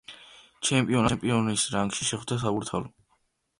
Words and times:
ჩემპიონატს 0.69 1.13
ჩემპიონის 1.15 1.67
რანგში 1.77 2.09
შეხვდა 2.11 2.41
„საბურთალო“. 2.47 2.93